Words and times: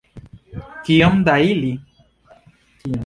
Kiom 0.87 1.21
da 1.27 1.37
ili? 1.51 1.71